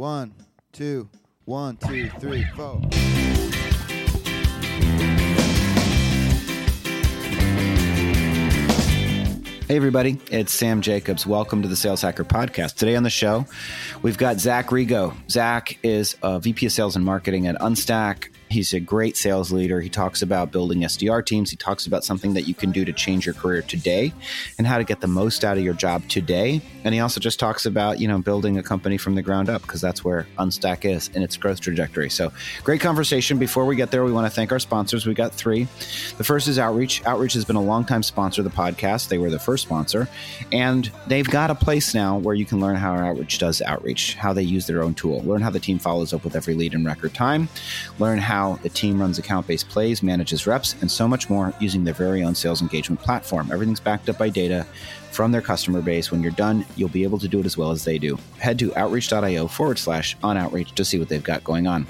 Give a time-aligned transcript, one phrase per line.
[0.00, 0.32] One,
[0.72, 1.10] two,
[1.44, 2.80] one, two, three, four.
[9.68, 11.26] Hey, everybody, it's Sam Jacobs.
[11.26, 12.76] Welcome to the Sales Hacker Podcast.
[12.76, 13.44] Today on the show,
[14.00, 15.14] we've got Zach Rego.
[15.30, 18.30] Zach is a VP of Sales and Marketing at Unstack.
[18.50, 19.80] He's a great sales leader.
[19.80, 21.50] He talks about building SDR teams.
[21.50, 24.12] He talks about something that you can do to change your career today
[24.58, 26.60] and how to get the most out of your job today.
[26.82, 29.62] And he also just talks about, you know, building a company from the ground up
[29.62, 32.10] because that's where Unstack is in its growth trajectory.
[32.10, 32.32] So
[32.64, 33.38] great conversation.
[33.38, 35.06] Before we get there, we want to thank our sponsors.
[35.06, 35.68] We got three.
[36.18, 37.06] The first is Outreach.
[37.06, 39.10] Outreach has been a longtime sponsor of the podcast.
[39.10, 40.08] They were the first sponsor.
[40.50, 44.32] And they've got a place now where you can learn how Outreach does outreach, how
[44.32, 46.84] they use their own tool, learn how the team follows up with every lead in
[46.84, 47.48] record time,
[48.00, 51.52] learn how how the team runs account based plays, manages reps, and so much more
[51.60, 53.50] using their very own sales engagement platform.
[53.52, 54.66] Everything's backed up by data
[55.10, 56.10] from their customer base.
[56.10, 58.18] When you're done, you'll be able to do it as well as they do.
[58.38, 61.86] Head to outreach.io forward slash on outreach to see what they've got going on.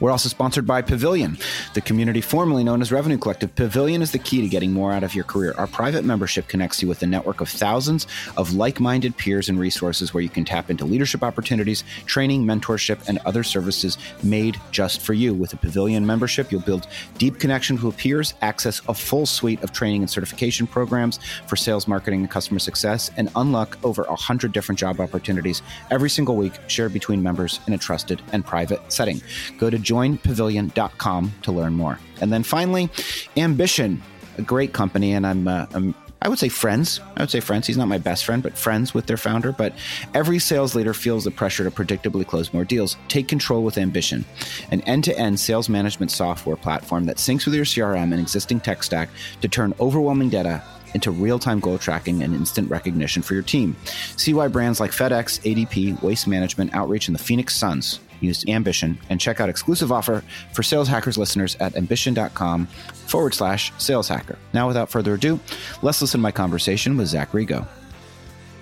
[0.00, 1.36] We're also sponsored by Pavilion,
[1.74, 3.54] the community formerly known as Revenue Collective.
[3.54, 5.54] Pavilion is the key to getting more out of your career.
[5.58, 8.06] Our private membership connects you with a network of thousands
[8.38, 13.06] of like minded peers and resources where you can tap into leadership opportunities, training, mentorship,
[13.08, 15.34] and other services made just for you.
[15.34, 16.86] With a Pavilion membership, you'll build
[17.18, 21.86] deep connections with peers, access a full suite of training and certification programs for sales,
[21.86, 25.60] marketing, and customer success, and unlock over 100 different job opportunities
[25.90, 29.20] every single week shared between members in a trusted and private setting.
[29.58, 31.98] Go to joinpavilion.com to learn more.
[32.20, 32.88] And then finally,
[33.36, 34.02] Ambition,
[34.38, 37.00] a great company, and I'm, uh, I'm I would say friends.
[37.16, 37.66] I would say friends.
[37.66, 39.52] He's not my best friend, but friends with their founder.
[39.52, 39.72] But
[40.12, 42.98] every sales leader feels the pressure to predictably close more deals.
[43.08, 44.26] Take control with Ambition,
[44.70, 48.60] an end to end sales management software platform that syncs with your CRM and existing
[48.60, 49.08] tech stack
[49.40, 53.74] to turn overwhelming data into real time goal tracking and instant recognition for your team.
[54.16, 58.98] See why brands like FedEx, ADP, Waste Management, Outreach, and the Phoenix Suns use Ambition
[59.08, 64.38] and check out exclusive offer for Sales Hackers listeners at ambition.com forward slash sales hacker.
[64.52, 65.40] Now, without further ado,
[65.82, 67.66] let's listen to my conversation with Zach Rego.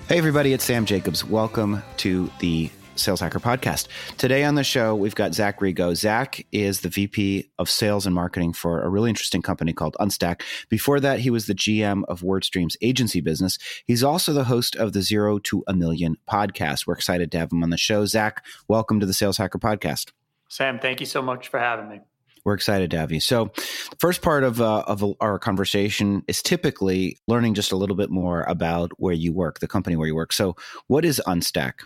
[0.09, 1.25] Hey, everybody, it's Sam Jacobs.
[1.25, 3.89] Welcome to the Sales Hacker Podcast.
[4.17, 5.95] Today on the show, we've got Zach Rego.
[5.97, 10.43] Zach is the VP of Sales and Marketing for a really interesting company called Unstack.
[10.69, 13.59] Before that, he was the GM of WordStream's agency business.
[13.87, 16.87] He's also the host of the Zero to a Million podcast.
[16.87, 18.05] We're excited to have him on the show.
[18.07, 20.13] Zach, welcome to the Sales Hacker Podcast.
[20.49, 22.01] Sam, thank you so much for having me.
[22.45, 23.21] We're excited to have you.
[23.21, 27.97] So, the first part of uh, of our conversation is typically learning just a little
[27.97, 30.33] bit more about where you work, the company where you work.
[30.33, 31.81] So, what is Unstack?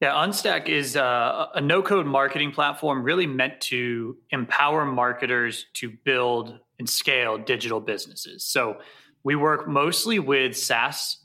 [0.00, 5.92] Yeah, Unstack is a, a no code marketing platform really meant to empower marketers to
[6.04, 8.44] build and scale digital businesses.
[8.44, 8.78] So
[9.22, 11.18] we work mostly with SaaS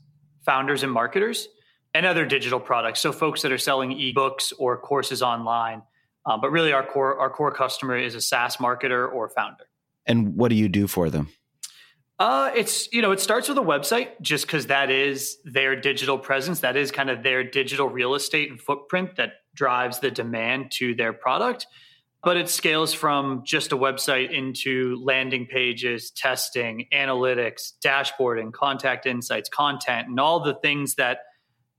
[0.46, 1.48] founders and marketers
[1.94, 3.00] and other digital products.
[3.00, 5.82] So folks that are selling ebooks or courses online.
[6.26, 9.66] Uh, but really, our core our core customer is a SaaS marketer or founder.
[10.06, 11.30] And what do you do for them?
[12.20, 16.20] Uh, it's you know it starts with a website just because that is their digital
[16.20, 16.60] presence.
[16.60, 20.94] That is kind of their digital real estate and footprint that drives the demand to
[20.94, 21.66] their product.
[22.22, 29.48] But it scales from just a website into landing pages, testing, analytics, dashboarding, contact insights,
[29.48, 31.20] content, and all the things that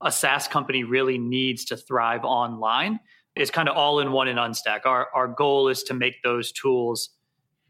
[0.01, 2.99] a SaaS company really needs to thrive online.
[3.35, 4.85] Is kind of all in one in Unstack.
[4.85, 7.11] Our our goal is to make those tools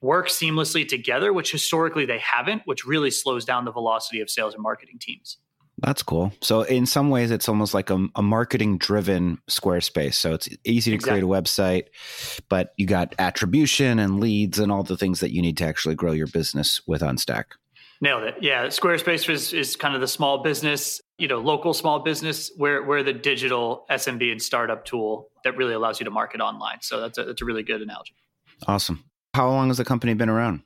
[0.02, 4.54] work seamlessly together, which historically they haven't, which really slows down the velocity of sales
[4.54, 5.38] and marketing teams.
[5.78, 6.32] That's cool.
[6.42, 10.14] So in some ways, it's almost like a, a marketing driven Squarespace.
[10.14, 11.22] So it's easy to exactly.
[11.22, 11.86] create a website,
[12.50, 15.96] but you got attribution and leads and all the things that you need to actually
[15.96, 17.46] grow your business with Unstack.
[18.00, 18.36] Nailed it.
[18.42, 22.52] Yeah, Squarespace is, is kind of the small business, you know, local small business.
[22.58, 26.82] Where we're the digital SMB and startup tool that really allows you to market online.
[26.82, 28.16] So that's a, that's a really good analogy.
[28.68, 29.04] Awesome.
[29.34, 30.62] How long has the company been around?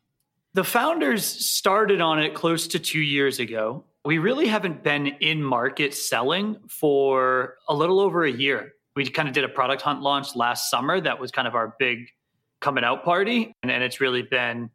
[0.54, 3.84] The founders started on it close to two years ago.
[4.06, 8.74] We really haven't been in market selling for a little over a year.
[8.96, 11.02] We kind of did a product hunt launch last summer.
[11.02, 12.10] That was kind of our big
[12.62, 13.54] coming out party.
[13.62, 14.70] And, and it's really been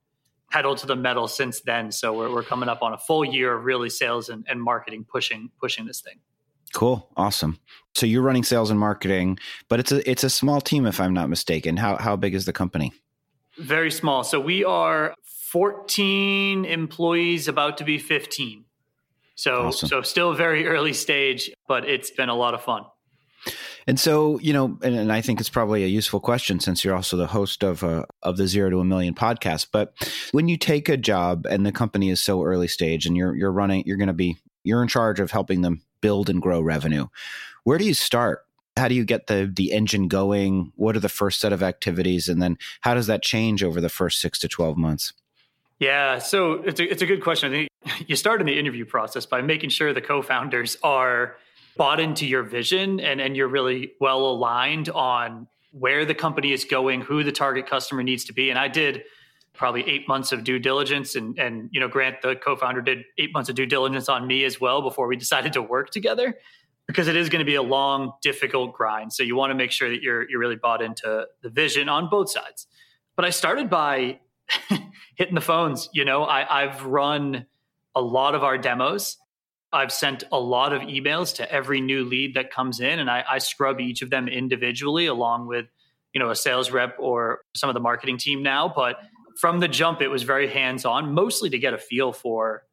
[0.50, 1.90] pedal to the metal since then.
[1.90, 5.06] So we're, we're coming up on a full year of really sales and, and marketing
[5.10, 6.18] pushing pushing this thing.
[6.72, 7.08] Cool.
[7.16, 7.58] Awesome.
[7.94, 9.38] So you're running sales and marketing,
[9.68, 11.76] but it's a it's a small team if I'm not mistaken.
[11.76, 12.92] How how big is the company?
[13.60, 14.24] Very small.
[14.24, 15.14] So we are
[15.50, 18.64] 14 employees, about to be 15.
[19.34, 19.88] So awesome.
[19.88, 22.84] so still very early stage, but it's been a lot of fun.
[23.86, 26.94] And so, you know, and, and, I think it's probably a useful question since you're
[26.94, 29.68] also the host of uh, of the Zero to a Million podcast.
[29.72, 29.94] But
[30.32, 33.50] when you take a job and the company is so early stage, and you're you're
[33.50, 37.06] running, you're going to be you're in charge of helping them build and grow revenue.
[37.64, 38.44] Where do you start
[38.80, 40.72] how do you get the the engine going?
[40.76, 43.88] What are the first set of activities, and then how does that change over the
[43.88, 45.12] first six to twelve months?
[45.78, 47.52] Yeah, so it's a, it's a good question.
[47.52, 47.70] I think
[48.08, 51.36] you start in the interview process by making sure the co-founders are
[51.76, 56.64] bought into your vision and, and you're really well aligned on where the company is
[56.64, 58.50] going, who the target customer needs to be.
[58.50, 59.04] And I did
[59.54, 63.32] probably eight months of due diligence and and you know Grant the co-founder did eight
[63.34, 66.38] months of due diligence on me as well before we decided to work together
[66.90, 69.12] because it is going to be a long difficult grind.
[69.12, 72.08] So you want to make sure that you're you're really bought into the vision on
[72.10, 72.66] both sides.
[73.14, 74.18] But I started by
[75.14, 76.24] hitting the phones you know?
[76.24, 77.46] I, I've run
[77.94, 79.18] a lot of our demos.
[79.72, 83.24] I've sent a lot of emails to every new lead that comes in, and I,
[83.28, 85.66] I, scrub each of them individually along with,
[86.12, 88.72] you know, a sales rep or some of the marketing team now.
[88.74, 88.96] But
[89.38, 92.64] from the jump, it was very hands on, mostly to get a feel for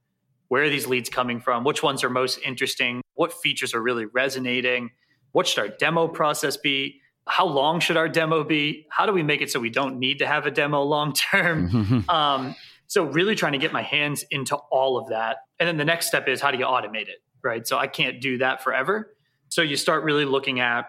[0.48, 4.06] where are these leads coming from, which ones are most interesting, what features are really
[4.06, 4.92] resonating,
[5.32, 9.24] what should our demo process be, how long should our demo be, how do we
[9.24, 12.06] make it so we don't need to have a demo long term.
[12.10, 12.56] um,
[12.88, 15.38] so really trying to get my hands into all of that.
[15.60, 17.68] And then the next step is how do you automate it, right?
[17.68, 19.14] So I can't do that forever.
[19.50, 20.86] So you start really looking at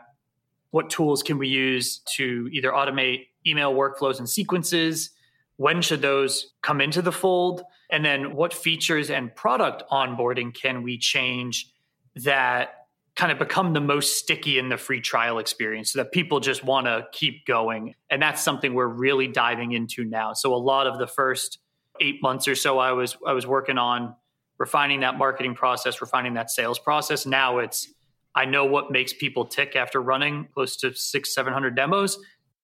[0.70, 5.10] what tools can we use to either automate email workflows and sequences,
[5.56, 10.82] when should those come into the fold, and then what features and product onboarding can
[10.82, 11.72] we change
[12.16, 12.74] that
[13.16, 16.62] kind of become the most sticky in the free trial experience so that people just
[16.62, 17.94] want to keep going.
[18.10, 20.34] And that's something we're really diving into now.
[20.34, 21.58] So a lot of the first
[22.00, 24.14] eight months or so, I was I was working on
[24.56, 27.26] refining that marketing process, refining that sales process.
[27.26, 27.92] Now it's
[28.36, 32.18] I know what makes people tick after running close to six, seven hundred demos.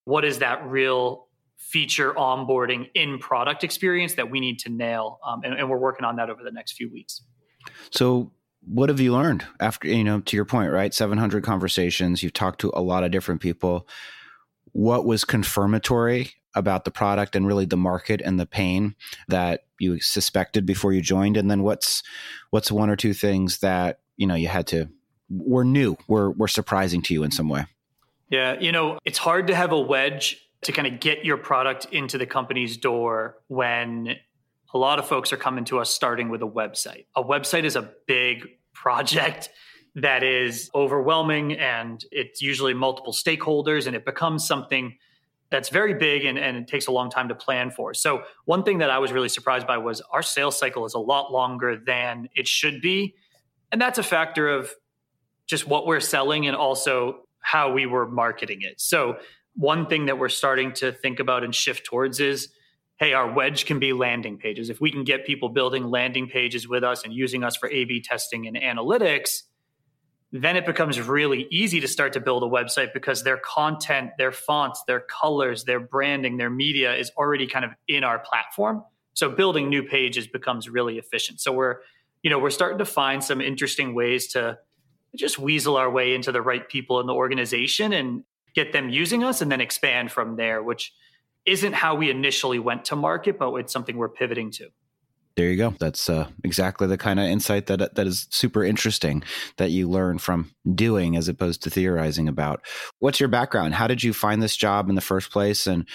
[0.05, 1.26] What is that real
[1.75, 5.19] feature onboarding in product experience that we need to nail?
[5.26, 7.21] Um, and, and we're working on that over the next few weeks.
[7.91, 8.31] So
[8.65, 12.61] what have you learned after you know to your point right 700 conversations you've talked
[12.61, 13.87] to a lot of different people
[14.73, 18.94] what was confirmatory about the product and really the market and the pain
[19.29, 22.03] that you suspected before you joined and then what's
[22.50, 24.88] what's one or two things that you know you had to
[25.29, 27.67] were new were were surprising to you in some way
[28.31, 31.87] yeah you know it's hard to have a wedge to kind of get your product
[31.93, 34.16] into the company's door when
[34.72, 37.76] a lot of folks are coming to us starting with a website a website is
[37.76, 39.50] a big project
[39.94, 44.96] that is overwhelming and it's usually multiple stakeholders and it becomes something
[45.50, 47.94] that's very big and, and it takes a long time to plan for.
[47.94, 50.99] So, one thing that I was really surprised by was our sales cycle is a
[50.99, 53.14] lot longer than it should be.
[53.70, 54.72] And that's a factor of
[55.46, 58.81] just what we're selling and also how we were marketing it.
[58.81, 59.19] So,
[59.55, 62.49] one thing that we're starting to think about and shift towards is
[62.97, 64.71] hey, our wedge can be landing pages.
[64.71, 67.85] If we can get people building landing pages with us and using us for A
[67.85, 69.43] B testing and analytics,
[70.31, 74.33] then it becomes really easy to start to build a website because their content, their
[74.33, 78.83] fonts, their colors, their branding, their media is already kind of in our platform.
[79.12, 81.41] So building new pages becomes really efficient.
[81.41, 81.77] So we're,
[82.23, 84.59] you know, we're starting to find some interesting ways to
[85.17, 88.25] just weasel our way into the right people in the organization and
[88.55, 90.93] get them using us and then expand from there, which
[91.47, 94.69] isn't how we initially went to market, but it's something we're pivoting to.
[95.37, 95.75] There you go.
[95.81, 99.25] That's uh, exactly the kind of insight that that is super interesting
[99.56, 102.65] that you learn from doing as opposed to theorizing about.
[103.01, 103.75] What's your background?
[103.75, 105.67] How did you find this job in the first place?
[105.67, 105.88] And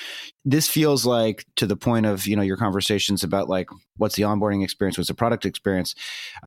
[0.44, 4.24] this feels like to the point of you know your conversations about like what's the
[4.24, 5.96] onboarding experience, what's the product experience,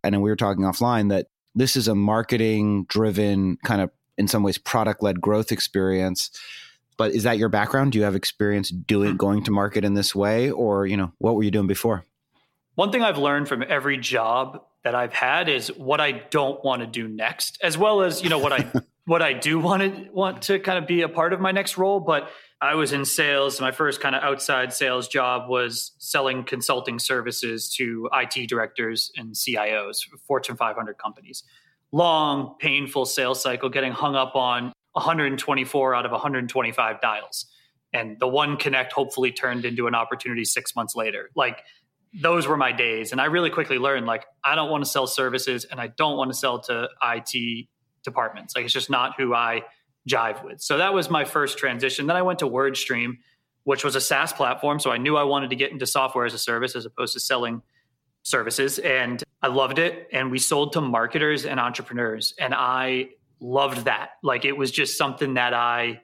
[0.05, 3.91] and we were talking offline that this is a marketing driven kind of
[4.23, 6.31] in some ways product led growth experience
[6.97, 9.17] but is that your background do you have experience doing hmm.
[9.17, 12.05] going to market in this way or you know what were you doing before
[12.75, 16.81] one thing I've learned from every job that I've had is what I don't want
[16.81, 18.73] to do next, as well as you know what I
[19.05, 21.77] what I do want to want to kind of be a part of my next
[21.77, 22.01] role.
[22.01, 23.61] But I was in sales.
[23.61, 29.35] My first kind of outside sales job was selling consulting services to IT directors and
[29.35, 31.45] CIOs, Fortune 500 companies.
[31.93, 37.47] Long, painful sales cycle, getting hung up on 124 out of 125 dials,
[37.93, 41.31] and the one connect hopefully turned into an opportunity six months later.
[41.35, 41.63] Like
[42.15, 43.13] those were my days.
[43.13, 46.17] And I really quickly learned like, I don't want to sell services and I don't
[46.17, 47.67] want to sell to IT
[48.03, 48.55] departments.
[48.55, 49.63] Like, it's just not who I
[50.09, 50.61] jive with.
[50.61, 52.07] So that was my first transition.
[52.07, 53.19] Then I went to WordStream,
[53.65, 54.79] which was a SaaS platform.
[54.79, 57.21] So I knew I wanted to get into software as a service as opposed to
[57.21, 57.63] selling
[58.23, 58.79] services.
[58.79, 60.09] And I loved it.
[60.13, 62.35] And we sold to marketers and entrepreneurs.
[62.39, 63.11] And I
[63.41, 64.11] loved that.
[64.23, 66.01] Like, it was just something that I,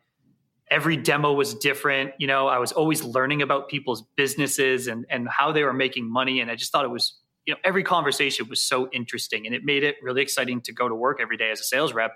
[0.71, 2.13] every demo was different.
[2.19, 6.11] You know, I was always learning about people's businesses and and how they were making
[6.11, 9.55] money, and I just thought it was you know every conversation was so interesting, and
[9.55, 12.13] it made it really exciting to go to work every day as a sales rep,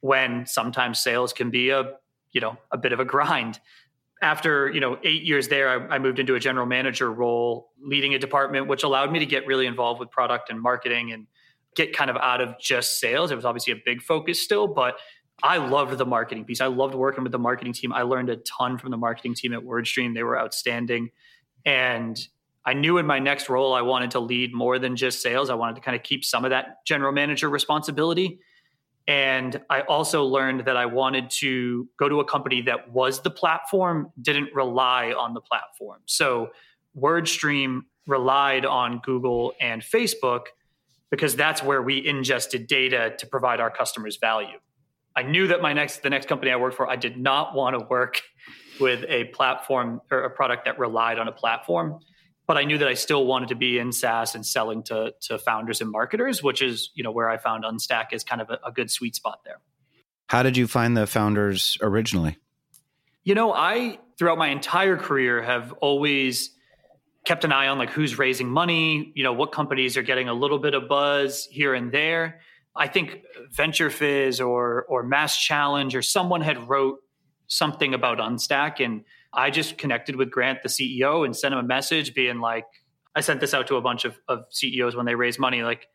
[0.00, 1.92] when sometimes sales can be a
[2.32, 3.60] you know a bit of a grind
[4.24, 8.14] after you know eight years there I, I, moved into a general manager role leading
[8.14, 11.26] a department which allowed me to get really involved with product and marketing and
[11.76, 13.30] get kind of out of just sales.
[13.30, 14.96] It was obviously a big focus still but
[15.42, 16.62] i loved the marketing piece.
[16.62, 17.92] I loved working with the marketing team.
[17.92, 20.14] I learned a ton from the marketing team at wordstream.
[20.14, 21.10] They were outstanding.
[21.66, 22.18] And
[22.64, 25.50] i knew in my next role i wanted to lead more than just sales.
[25.50, 28.40] I wanted to kind of keep some of that general manager responsibility
[29.06, 33.30] and I also learned that I wanted to go to a company that was the
[33.30, 36.00] platform, didn't rely on the platform.
[36.06, 36.50] So
[36.98, 40.46] WordStream relied on Google and Facebook
[41.10, 44.58] because that's where we ingested data to provide our customers value.
[45.14, 47.78] I knew that my next the next company I worked for, I did not want
[47.78, 48.22] to work
[48.80, 52.00] with a platform or a product that relied on a platform
[52.46, 55.38] but I knew that I still wanted to be in SaaS and selling to to
[55.38, 58.58] founders and marketers, which is you know where I found Unstack is kind of a,
[58.66, 59.60] a good sweet spot there.
[60.26, 62.38] How did you find the founders originally?
[63.24, 66.50] You know, I throughout my entire career have always
[67.24, 70.34] kept an eye on like who's raising money, you know, what companies are getting a
[70.34, 72.40] little bit of buzz here and there.
[72.76, 73.22] I think
[73.56, 76.98] VentureFizz or or Mass Challenge or someone had wrote
[77.46, 81.64] something about Unstack and I just connected with Grant, the CEO, and sent him a
[81.64, 82.64] message being like,
[83.14, 85.88] I sent this out to a bunch of, of CEOs when they raise money, like,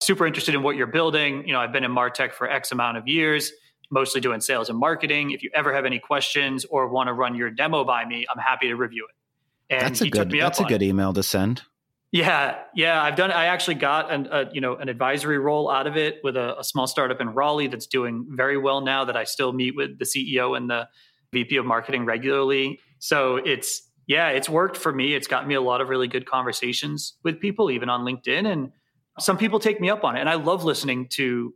[0.00, 1.46] super interested in what you're building.
[1.46, 3.52] You know, I've been in Martech for X amount of years,
[3.90, 5.30] mostly doing sales and marketing.
[5.30, 8.40] If you ever have any questions or want to run your demo by me, I'm
[8.40, 9.74] happy to review it.
[9.74, 11.62] And that's a good, that's a good email to send.
[12.10, 13.30] Yeah, yeah, I've done.
[13.30, 16.58] I actually got an, a, you know an advisory role out of it with a,
[16.58, 19.06] a small startup in Raleigh that's doing very well now.
[19.06, 20.88] That I still meet with the CEO and the
[21.32, 22.80] VP of marketing regularly.
[22.98, 25.14] So it's, yeah, it's worked for me.
[25.14, 28.46] It's gotten me a lot of really good conversations with people, even on LinkedIn.
[28.46, 28.72] And
[29.18, 30.20] some people take me up on it.
[30.20, 31.54] And I love listening to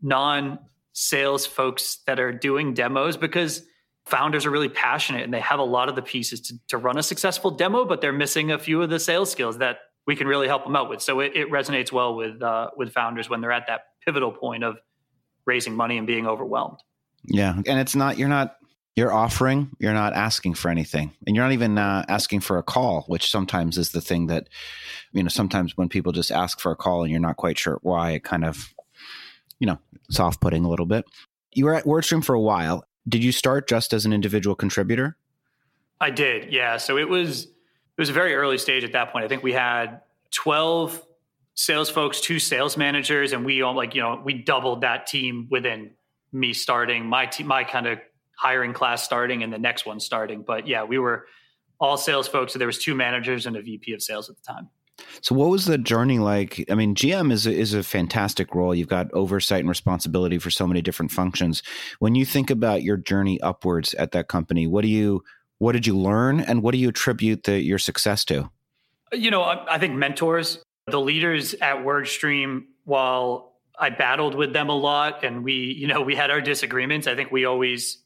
[0.00, 0.58] non
[0.92, 3.62] sales folks that are doing demos because
[4.04, 6.98] founders are really passionate and they have a lot of the pieces to, to run
[6.98, 10.26] a successful demo, but they're missing a few of the sales skills that we can
[10.26, 11.00] really help them out with.
[11.00, 14.64] So it, it resonates well with uh, with founders when they're at that pivotal point
[14.64, 14.76] of
[15.46, 16.78] raising money and being overwhelmed.
[17.24, 18.56] Yeah, and it's not you're not
[18.96, 21.12] you're offering you're not asking for anything.
[21.26, 24.48] And you're not even uh, asking for a call which sometimes is the thing that
[25.12, 27.78] you know sometimes when people just ask for a call and you're not quite sure
[27.82, 28.74] why it kind of
[29.58, 29.78] you know
[30.10, 31.04] soft putting a little bit.
[31.52, 32.84] You were at wordstream for a while.
[33.08, 35.16] Did you start just as an individual contributor?
[36.00, 36.76] I did yeah.
[36.76, 39.24] So it was it was a very early stage at that point.
[39.24, 40.00] I think we had
[40.32, 41.02] 12
[41.54, 45.48] sales folks two sales managers and we all like you know we doubled that team
[45.50, 45.90] within
[46.32, 47.06] me starting.
[47.06, 47.98] My team my kind of
[48.42, 50.42] hiring class starting and the next one starting.
[50.42, 51.26] But yeah, we were
[51.78, 52.52] all sales folks.
[52.52, 54.68] So there was two managers and a VP of sales at the time.
[55.20, 56.64] So what was the journey like?
[56.68, 58.74] I mean, GM is a, is a fantastic role.
[58.74, 61.62] You've got oversight and responsibility for so many different functions.
[62.00, 65.22] When you think about your journey upwards at that company, what do you
[65.58, 68.50] what did you learn and what do you attribute the, your success to?
[69.12, 74.68] You know, I, I think mentors, the leaders at WordStream, while I battled with them
[74.68, 78.01] a lot and we, you know, we had our disagreements, I think we always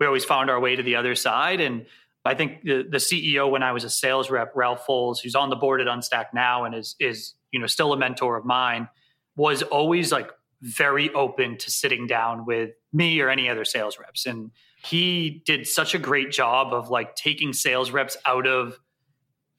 [0.00, 1.60] we always found our way to the other side.
[1.60, 1.84] And
[2.24, 5.50] I think the, the CEO, when I was a sales rep, Ralph Folz, who's on
[5.50, 8.88] the board at Unstack now and is is you know still a mentor of mine,
[9.36, 10.30] was always like
[10.62, 14.26] very open to sitting down with me or any other sales reps.
[14.26, 14.50] And
[14.84, 18.78] he did such a great job of like taking sales reps out of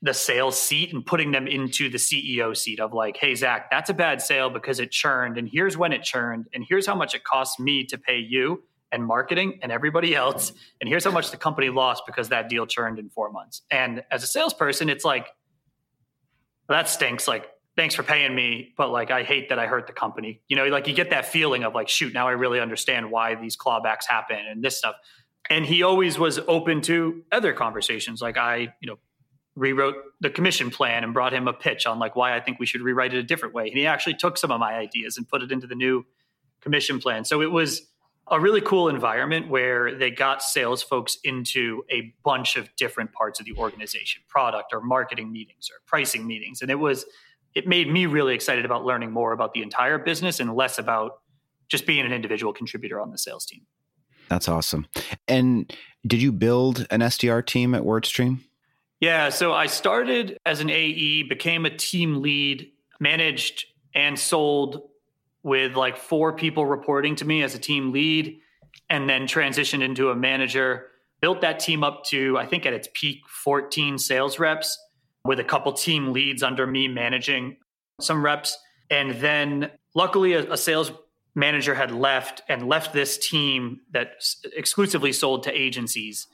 [0.04, 3.90] the sales seat and putting them into the CEO seat of like, hey, Zach, that's
[3.90, 5.38] a bad sale because it churned.
[5.38, 6.48] And here's when it churned.
[6.54, 10.52] And here's how much it costs me to pay you and marketing and everybody else.
[10.80, 13.62] And here's how much the company lost because that deal churned in four months.
[13.72, 15.28] And as a salesperson, it's like,
[16.68, 17.28] that stinks.
[17.28, 20.42] Like, thanks for paying me, but like, I hate that I hurt the company.
[20.48, 23.36] You know, like you get that feeling of like, shoot, now I really understand why
[23.36, 24.96] these clawbacks happen and this stuff.
[25.50, 28.22] And he always was open to other conversations.
[28.22, 29.00] Like, I, you know,
[29.56, 32.66] rewrote the commission plan and brought him a pitch on like why I think we
[32.66, 33.68] should rewrite it a different way.
[33.68, 36.06] And he actually took some of my ideas and put it into the new
[36.62, 37.26] commission plan.
[37.26, 37.82] So it was,
[38.30, 43.40] a really cool environment where they got sales folks into a bunch of different parts
[43.40, 46.62] of the organization product or marketing meetings or pricing meetings.
[46.62, 47.06] And it was
[47.54, 51.20] it made me really excited about learning more about the entire business and less about
[51.68, 53.66] just being an individual contributor on the sales team.
[54.30, 54.88] That's awesome.
[55.28, 55.76] And
[56.08, 58.40] did you build an sdr team at wordstream?
[59.00, 64.91] Yeah so i started as an ae became a team lead managed and sold
[65.44, 68.40] with like four people reporting to me as a team lead
[68.90, 70.88] and then transitioned into a manager
[71.22, 74.78] built that team up to i think at its peak 14 sales reps
[75.26, 77.58] with a couple team leads under me managing
[78.00, 78.58] some reps
[78.90, 80.92] and then luckily a, a sales
[81.36, 84.24] manager had left and left this team that
[84.56, 86.28] exclusively sold to agencies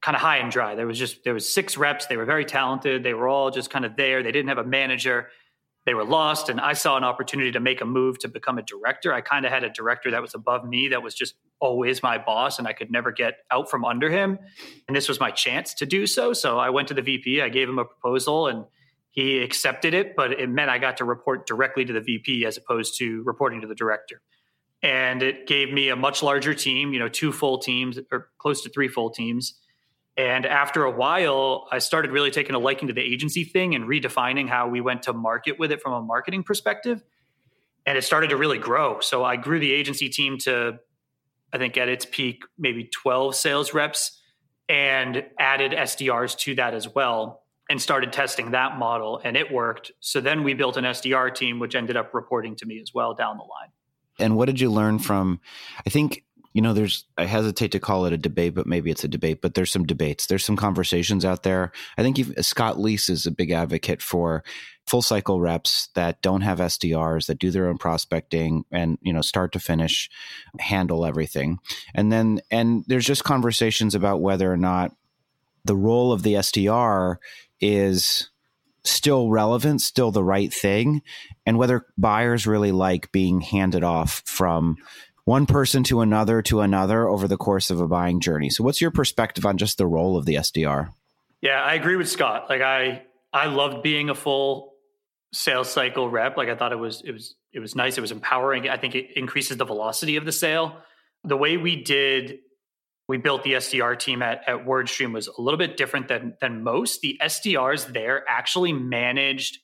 [0.00, 0.74] kind of high and dry.
[0.74, 2.06] There was just there was six reps.
[2.06, 3.02] They were very talented.
[3.02, 4.22] They were all just kind of there.
[4.22, 5.28] They didn't have a manager.
[5.88, 8.62] They were lost, and I saw an opportunity to make a move to become a
[8.62, 9.14] director.
[9.14, 12.18] I kind of had a director that was above me that was just always my
[12.18, 14.38] boss, and I could never get out from under him.
[14.86, 16.34] And this was my chance to do so.
[16.34, 17.40] So I went to the VP.
[17.40, 18.66] I gave him a proposal, and
[19.12, 20.14] he accepted it.
[20.14, 23.62] But it meant I got to report directly to the VP as opposed to reporting
[23.62, 24.20] to the director
[24.82, 28.62] and it gave me a much larger team you know two full teams or close
[28.62, 29.54] to three full teams
[30.18, 33.84] and after a while, I started really taking a liking to the agency thing and
[33.84, 37.04] redefining how we went to market with it from a marketing perspective.
[37.86, 38.98] And it started to really grow.
[38.98, 40.80] So I grew the agency team to,
[41.52, 44.20] I think at its peak, maybe 12 sales reps
[44.68, 49.92] and added SDRs to that as well and started testing that model and it worked.
[50.00, 53.14] So then we built an SDR team, which ended up reporting to me as well
[53.14, 53.70] down the line.
[54.18, 55.40] And what did you learn from?
[55.86, 56.24] I think
[56.58, 59.40] you know, there's, I hesitate to call it a debate, but maybe it's a debate,
[59.40, 60.26] but there's some debates.
[60.26, 61.70] There's some conversations out there.
[61.96, 64.42] I think Scott Leese is a big advocate for
[64.84, 69.20] full cycle reps that don't have SDRs, that do their own prospecting and, you know,
[69.20, 70.10] start to finish,
[70.58, 71.58] handle everything.
[71.94, 74.96] And then, and there's just conversations about whether or not
[75.64, 77.18] the role of the SDR
[77.60, 78.30] is
[78.82, 81.02] still relevant, still the right thing,
[81.46, 84.76] and whether buyers really like being handed off from
[85.28, 88.48] one person to another to another over the course of a buying journey.
[88.48, 90.88] So what's your perspective on just the role of the SDR?
[91.42, 92.46] Yeah, I agree with Scott.
[92.48, 94.72] Like I I loved being a full
[95.34, 96.38] sales cycle rep.
[96.38, 97.98] Like I thought it was it was it was nice.
[97.98, 98.70] It was empowering.
[98.70, 100.78] I think it increases the velocity of the sale.
[101.24, 102.38] The way we did
[103.06, 106.62] we built the SDR team at, at WordStream was a little bit different than than
[106.62, 107.02] most.
[107.02, 109.58] The SDRs there actually managed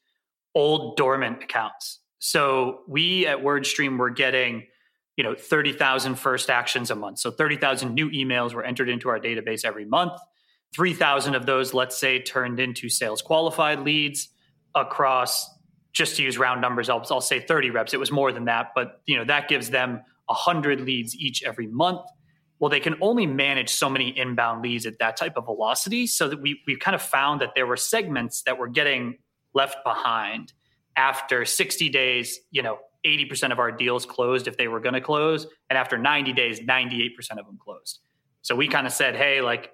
[0.54, 2.00] old dormant accounts.
[2.18, 4.64] So we at WordStream were getting
[5.16, 7.18] you know 30,000 first actions a month.
[7.18, 10.12] So 30,000 new emails were entered into our database every month.
[10.74, 14.28] 3,000 of those, let's say, turned into sales qualified leads
[14.74, 15.48] across
[15.94, 17.94] just to use round numbers, I'll, I'll say 30 reps.
[17.94, 21.68] It was more than that, but you know that gives them 100 leads each every
[21.68, 22.02] month.
[22.58, 26.06] Well, they can only manage so many inbound leads at that type of velocity.
[26.06, 29.18] So that we we kind of found that there were segments that were getting
[29.54, 30.52] left behind
[30.96, 32.40] after 60 days.
[32.50, 35.46] You know, 80% of our deals closed if they were going to close.
[35.70, 38.00] And after 90 days, 98% of them closed.
[38.42, 39.72] So we kind of said, hey, like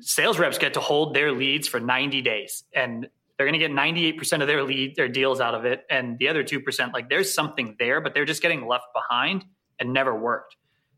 [0.00, 3.70] sales reps get to hold their leads for 90 days and they're going to get
[3.70, 5.84] 98% of their lead, their deals out of it.
[5.88, 9.44] And the other 2%, like there's something there, but they're just getting left behind
[9.78, 10.56] and never worked.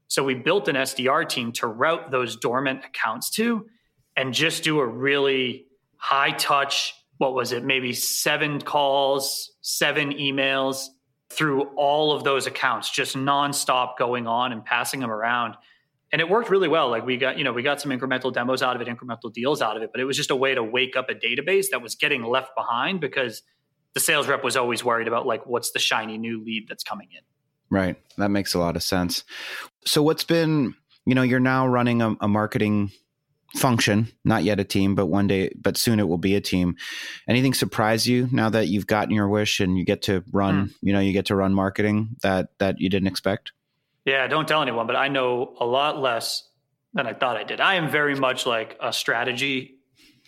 [0.09, 3.67] So we built an SDR team to route those dormant accounts to
[4.17, 10.87] and just do a really high touch, what was it, maybe seven calls, seven emails,
[11.31, 15.55] through all of those accounts, just nonstop going on and passing them around.
[16.13, 16.91] And it worked really well.
[16.91, 19.63] Like we got, you know, we got some incremental demos out of it, incremental deals
[19.63, 21.81] out of it, but it was just a way to wake up a database that
[21.81, 23.43] was getting left behind because
[23.95, 27.09] the sales rep was always worried about like what's the shiny new lead that's coming
[27.13, 27.23] in.
[27.71, 27.97] Right.
[28.19, 29.23] That makes a lot of sense.
[29.85, 30.75] So what's been,
[31.07, 32.91] you know, you're now running a, a marketing
[33.57, 36.77] function, not yet a team, but one day, but soon it will be a team.
[37.29, 40.75] Anything surprise you now that you've gotten your wish and you get to run, mm.
[40.83, 43.53] you know, you get to run marketing that that you didn't expect?
[44.05, 46.49] Yeah, don't tell anyone, but I know a lot less
[46.95, 47.61] than I thought I did.
[47.61, 49.79] I am very much like a strategy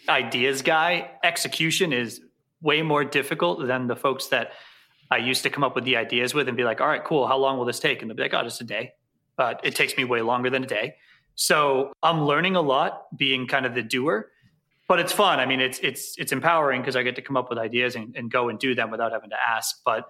[0.08, 1.11] ideas guy.
[1.22, 2.20] Execution is
[2.61, 4.52] way more difficult than the folks that
[5.11, 7.26] I used to come up with the ideas with and be like, all right, cool.
[7.26, 8.00] How long will this take?
[8.00, 8.92] And they'll be like, oh, just a day.
[9.37, 10.94] But it takes me way longer than a day.
[11.35, 14.31] So I'm learning a lot being kind of the doer,
[14.88, 15.40] but it's fun.
[15.40, 18.14] I mean, it's it's it's empowering because I get to come up with ideas and,
[18.16, 19.81] and go and do them without having to ask.
[19.85, 20.09] But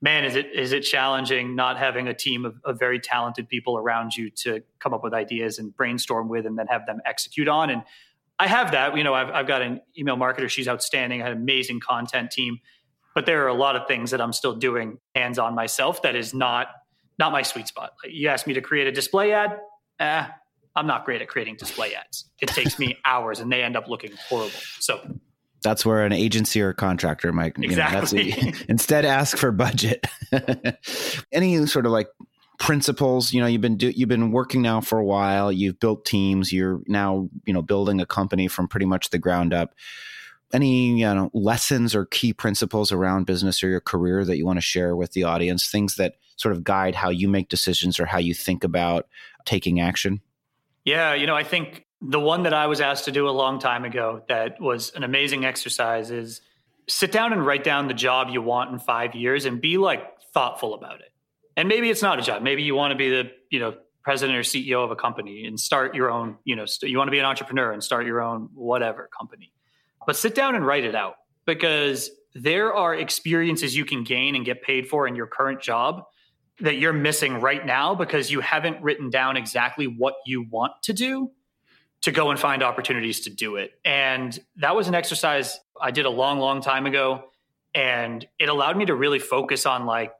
[0.00, 3.78] man, is it is it challenging not having a team of, of, very talented people
[3.78, 7.48] around you to come up with ideas and brainstorm with and then have them execute
[7.48, 7.70] on.
[7.70, 7.82] And
[8.38, 8.96] I have that.
[8.96, 10.48] You know, I've I've got an email marketer.
[10.48, 11.22] She's outstanding.
[11.22, 12.58] I had an amazing content team.
[13.14, 16.16] But there are a lot of things that I'm still doing hands on myself that
[16.16, 16.68] is not
[17.18, 17.92] not my sweet spot.
[18.02, 19.58] Like you asked me to create a display ad.
[20.00, 20.26] Eh,
[20.74, 22.30] I'm not great at creating display ads.
[22.40, 24.50] It takes me hours and they end up looking horrible.
[24.78, 25.00] So
[25.62, 28.32] that's where an agency or a contractor might exactly.
[28.32, 30.06] You know, instead ask for budget.
[31.32, 32.08] Any sort of like
[32.58, 36.04] principles, you know, you've been do, you've been working now for a while, you've built
[36.04, 39.74] teams, you're now, you know, building a company from pretty much the ground up.
[40.52, 44.58] Any you know, lessons or key principles around business or your career that you want
[44.58, 48.04] to share with the audience, things that sort of guide how you make decisions or
[48.04, 49.08] how you think about
[49.46, 50.20] taking action?
[50.84, 53.58] Yeah, you know, I think the one that I was asked to do a long
[53.60, 56.40] time ago that was an amazing exercise is
[56.88, 60.20] sit down and write down the job you want in five years and be like
[60.34, 61.12] thoughtful about it.
[61.56, 62.42] And maybe it's not a job.
[62.42, 65.60] Maybe you want to be the, you know, president or CEO of a company and
[65.60, 68.20] start your own, you know, st- you want to be an entrepreneur and start your
[68.20, 69.52] own whatever company.
[70.06, 71.16] But sit down and write it out
[71.46, 76.04] because there are experiences you can gain and get paid for in your current job
[76.62, 80.92] that you're missing right now because you haven't written down exactly what you want to
[80.92, 81.30] do
[82.02, 83.72] to go and find opportunities to do it.
[83.84, 87.24] And that was an exercise I did a long, long time ago.
[87.74, 90.12] And it allowed me to really focus on like,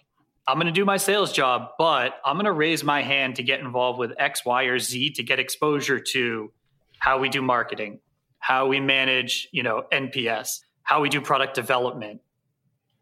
[0.47, 3.43] I'm going to do my sales job, but I'm going to raise my hand to
[3.43, 6.51] get involved with X, Y, or Z to get exposure to
[6.99, 8.01] how we do marketing,
[8.39, 12.21] how we manage, you know, NPS, how we do product development.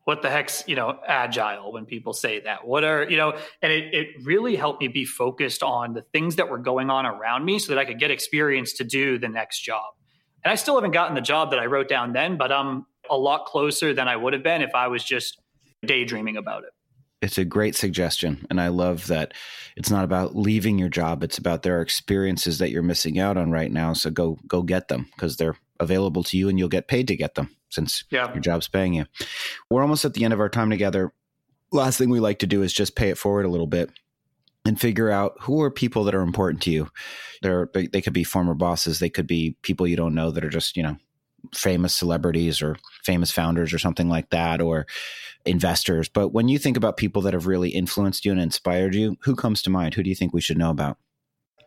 [0.05, 2.67] What the heck's, you know, agile when people say that?
[2.67, 6.37] What are, you know, and it, it really helped me be focused on the things
[6.37, 9.29] that were going on around me so that I could get experience to do the
[9.29, 9.93] next job.
[10.43, 13.17] And I still haven't gotten the job that I wrote down then, but I'm a
[13.17, 15.41] lot closer than I would have been if I was just
[15.85, 16.71] daydreaming about it
[17.23, 19.33] it's a great suggestion and i love that
[19.77, 23.37] it's not about leaving your job it's about there are experiences that you're missing out
[23.37, 26.69] on right now so go go get them because they're available to you and you'll
[26.69, 28.31] get paid to get them since yeah.
[28.33, 29.07] your job's paying you
[29.71, 31.13] we're almost at the end of our time together
[31.73, 33.91] last thing we like to do is just pay it forward a little bit
[34.67, 36.89] and figure out who are people that are important to you
[37.43, 40.51] they're they could be former bosses they could be people you don't know that are
[40.51, 40.97] just you know
[41.55, 44.87] famous celebrities or famous founders or something like that or
[45.45, 46.09] investors.
[46.09, 49.35] But when you think about people that have really influenced you and inspired you, who
[49.35, 49.95] comes to mind?
[49.95, 50.99] Who do you think we should know about?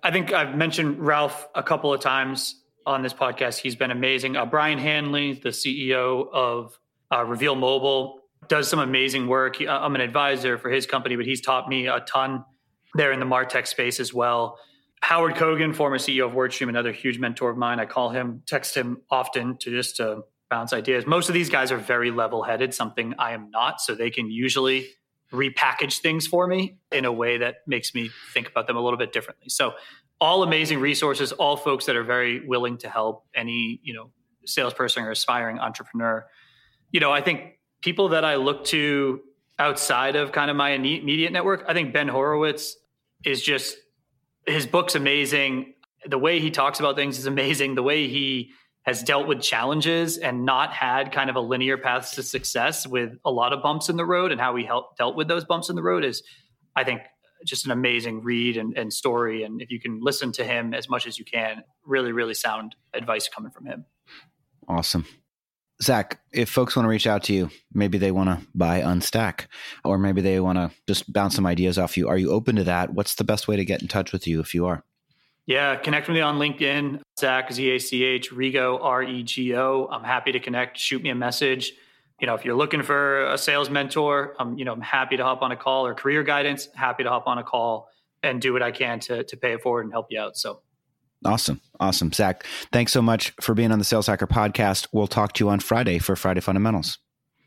[0.03, 3.59] I think I've mentioned Ralph a couple of times on this podcast.
[3.59, 4.35] He's been amazing.
[4.35, 6.77] Uh, Brian Handly, the CEO of
[7.11, 9.57] uh, Reveal Mobile, does some amazing work.
[9.57, 12.43] He, uh, I'm an advisor for his company, but he's taught me a ton
[12.95, 14.59] there in the Martech space as well.
[15.01, 17.79] Howard Kogan, former CEO of WordStream, another huge mentor of mine.
[17.79, 21.05] I call him, text him often to just to bounce ideas.
[21.05, 23.81] Most of these guys are very level headed, something I am not.
[23.81, 24.87] So they can usually
[25.33, 28.99] repackage things for me in a way that makes me think about them a little
[28.99, 29.49] bit differently.
[29.49, 29.73] So
[30.23, 34.09] all amazing resources, all folks that are very willing to help any, you know,
[34.45, 36.25] salesperson or aspiring entrepreneur.
[36.91, 39.19] You know, I think people that I look to
[39.59, 42.77] outside of kind of my immediate network, I think Ben Horowitz
[43.25, 43.75] is just
[44.47, 45.73] his book's amazing.
[46.05, 47.75] The way he talks about things is amazing.
[47.75, 48.51] The way he
[48.83, 53.17] has dealt with challenges and not had kind of a linear path to success with
[53.25, 55.69] a lot of bumps in the road and how he helped dealt with those bumps
[55.69, 56.21] in the road is
[56.75, 57.01] i think
[57.45, 60.89] just an amazing read and, and story and if you can listen to him as
[60.89, 63.85] much as you can really really sound advice coming from him
[64.67, 65.05] awesome
[65.81, 69.47] Zach, if folks want to reach out to you, maybe they want to buy Unstack,
[69.83, 72.07] or maybe they want to just bounce some ideas off you.
[72.07, 72.93] Are you open to that?
[72.93, 74.85] What's the best way to get in touch with you if you are?
[75.45, 79.55] Yeah, connect with me on LinkedIn, Zach Z A C H Rego R E G
[79.55, 79.89] O.
[79.91, 80.77] I'm happy to connect.
[80.77, 81.73] Shoot me a message.
[82.23, 85.25] You know, if you're looking for a sales mentor, I'm you know I'm happy to
[85.25, 86.69] hop on a call or career guidance.
[86.73, 87.89] Happy to hop on a call
[88.23, 90.37] and do what I can to to pay it forward and help you out.
[90.37, 90.61] So
[91.25, 91.59] Awesome.
[91.81, 92.13] Awesome.
[92.13, 94.87] Zach, thanks so much for being on the Sales Hacker podcast.
[94.93, 96.97] We'll talk to you on Friday for Friday Fundamentals.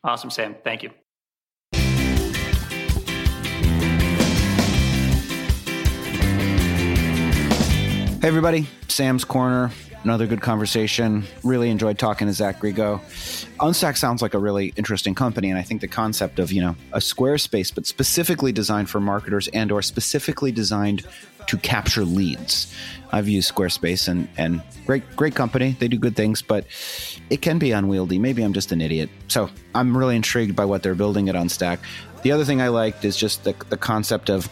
[0.05, 0.57] Awesome, Sam.
[0.62, 0.91] Thank you.
[8.27, 8.67] Everybody.
[8.89, 9.71] Sam's Corner.
[10.03, 11.23] Another good conversation.
[11.45, 12.99] Really enjoyed talking to Zach Rego.
[13.59, 16.75] Unstack sounds like a really interesting company, and I think the concept of you know
[16.93, 21.07] a Squarespace, but specifically designed for marketers and or specifically designed
[21.47, 22.75] to capture leads.
[23.12, 25.77] I've used Squarespace and and great great company.
[25.79, 26.67] They do good things, but
[27.31, 28.19] it can be unwieldy.
[28.19, 29.09] Maybe I'm just an idiot.
[29.29, 31.79] So I'm really intrigued by what they're building at Unstack.
[32.23, 34.49] The other thing I liked is just the the concept of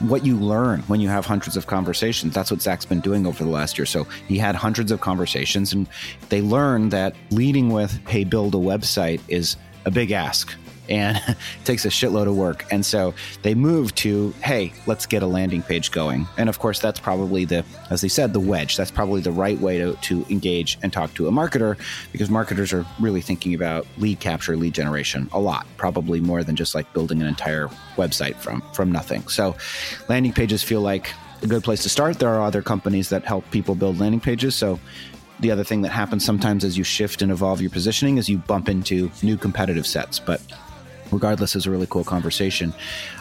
[0.00, 2.34] what you learn when you have hundreds of conversations.
[2.34, 3.86] That's what Zach's been doing over the last year.
[3.86, 5.88] So he had hundreds of conversations, and
[6.28, 10.54] they learned that leading with, hey, build a website is a big ask
[10.88, 12.64] and it takes a shitload of work.
[12.70, 16.26] And so they move to, hey, let's get a landing page going.
[16.38, 18.76] And of course, that's probably the, as they said, the wedge.
[18.76, 21.78] That's probably the right way to, to engage and talk to a marketer
[22.12, 26.56] because marketers are really thinking about lead capture, lead generation a lot, probably more than
[26.56, 29.26] just like building an entire website from from nothing.
[29.28, 29.56] So
[30.08, 31.10] landing pages feel like
[31.42, 32.18] a good place to start.
[32.18, 34.54] There are other companies that help people build landing pages.
[34.54, 34.78] So
[35.40, 38.38] the other thing that happens sometimes as you shift and evolve your positioning is you
[38.38, 40.18] bump into new competitive sets.
[40.18, 40.40] But
[41.10, 42.72] regardless, is a really cool conversation.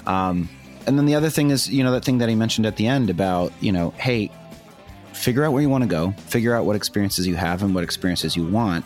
[0.06, 0.50] Um,
[0.88, 2.88] and then the other thing is, you know, that thing that he mentioned at the
[2.88, 4.32] end about, you know, hey,
[5.14, 7.84] figure out where you want to go, figure out what experiences you have and what
[7.84, 8.86] experiences you want,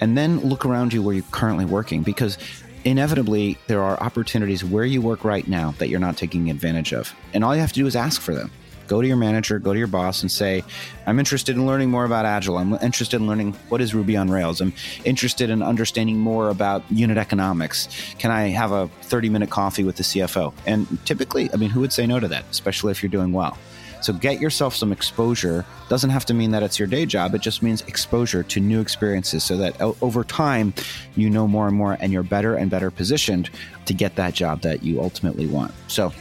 [0.00, 2.38] and then look around you where you're currently working because
[2.84, 7.14] inevitably there are opportunities where you work right now that you're not taking advantage of.
[7.32, 8.50] And all you have to do is ask for them.
[8.86, 10.62] Go to your manager, go to your boss, and say,
[11.06, 12.58] I'm interested in learning more about Agile.
[12.58, 14.60] I'm interested in learning what is Ruby on Rails.
[14.60, 14.72] I'm
[15.04, 17.88] interested in understanding more about unit economics.
[18.18, 20.52] Can I have a 30 minute coffee with the CFO?
[20.66, 23.58] And typically, I mean, who would say no to that, especially if you're doing well?
[24.04, 25.64] So get yourself some exposure.
[25.88, 27.34] Doesn't have to mean that it's your day job.
[27.34, 30.74] It just means exposure to new experiences so that uh, over time
[31.16, 33.48] you know more and more and you're better and better positioned
[33.86, 35.72] to get that job that you ultimately want.
[35.88, 36.12] So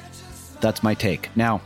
[0.62, 1.30] that's my take.
[1.36, 1.60] Now,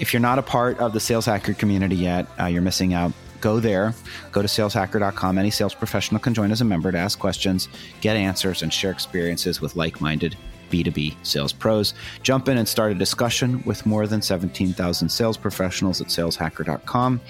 [0.00, 3.12] if you're not a part of the Sales Hacker community yet, uh, you're missing out.
[3.40, 3.92] Go there,
[4.32, 5.36] go to saleshacker.com.
[5.36, 7.68] Any sales professional can join as a member to ask questions,
[8.00, 10.34] get answers, and share experiences with like minded
[10.70, 11.94] B2B sales pros.
[12.22, 17.20] Jump in and start a discussion with more than 17,000 sales professionals at saleshacker.com.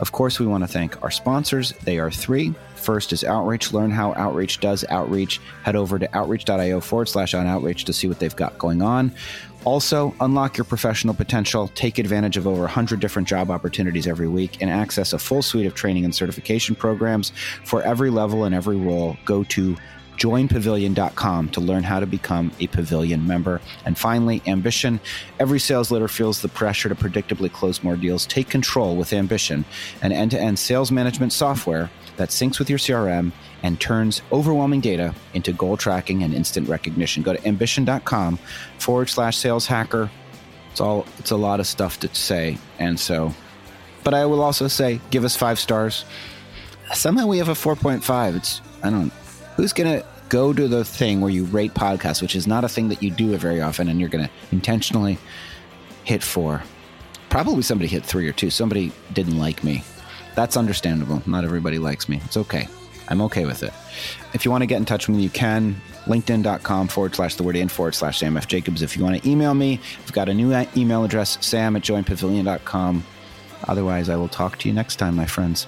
[0.00, 1.72] Of course, we want to thank our sponsors.
[1.84, 2.54] They are three.
[2.74, 3.72] First is Outreach.
[3.72, 5.40] Learn how Outreach does outreach.
[5.62, 9.12] Head over to outreach.io forward slash on outreach to see what they've got going on.
[9.64, 14.60] Also, unlock your professional potential, take advantage of over 100 different job opportunities every week,
[14.60, 17.32] and access a full suite of training and certification programs
[17.64, 19.16] for every level and every role.
[19.24, 19.76] Go to
[20.16, 23.60] joinpavilion.com to learn how to become a pavilion member.
[23.84, 25.00] And finally, ambition.
[25.40, 28.26] Every sales leader feels the pressure to predictably close more deals.
[28.26, 29.64] Take control with ambition,
[30.02, 33.32] an end to end sales management software that syncs with your CRM
[33.64, 37.22] and turns overwhelming data into goal tracking and instant recognition.
[37.22, 38.38] Go to ambition.com
[38.78, 40.10] forward slash sales hacker.
[40.70, 42.58] It's all it's a lot of stuff to say.
[42.78, 43.34] And so
[44.04, 46.04] but I will also say give us five stars.
[46.92, 48.36] Somehow we have a 4.5.
[48.36, 49.10] It's I don't
[49.56, 52.88] who's to go to the thing where you rate podcasts, which is not a thing
[52.90, 55.18] that you do very often, and you're to intentionally
[56.04, 56.62] hit four.
[57.30, 58.50] Probably somebody hit three or two.
[58.50, 59.82] Somebody didn't like me.
[60.34, 61.22] That's understandable.
[61.24, 62.20] Not everybody likes me.
[62.24, 62.68] It's okay.
[63.08, 63.72] I'm okay with it.
[64.32, 65.80] If you want to get in touch with me, you can.
[66.06, 68.46] LinkedIn.com forward slash the word in forward slash Sam F.
[68.46, 68.82] Jacobs.
[68.82, 73.04] If you want to email me, I've got a new email address, sam at joinpavilion.com.
[73.66, 75.66] Otherwise, I will talk to you next time, my friends.